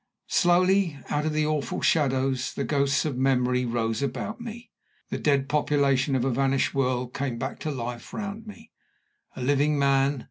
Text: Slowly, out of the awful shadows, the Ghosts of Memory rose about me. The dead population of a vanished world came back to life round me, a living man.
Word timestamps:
Slowly, 0.33 0.97
out 1.09 1.27
of 1.27 1.33
the 1.33 1.45
awful 1.45 1.83
shadows, 1.83 2.55
the 2.55 2.63
Ghosts 2.63 3.05
of 3.05 3.19
Memory 3.19 3.65
rose 3.65 4.01
about 4.01 4.41
me. 4.41 4.71
The 5.11 5.19
dead 5.19 5.47
population 5.47 6.15
of 6.15 6.25
a 6.25 6.31
vanished 6.31 6.73
world 6.73 7.13
came 7.13 7.37
back 7.37 7.59
to 7.59 7.69
life 7.69 8.11
round 8.11 8.47
me, 8.47 8.71
a 9.35 9.43
living 9.43 9.77
man. 9.77 10.19